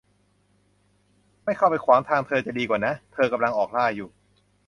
[1.43, 4.09] ไม่เข้าไปขวางทางเธอจะดีกว่านะ เธอกำลังออกล่าอยู่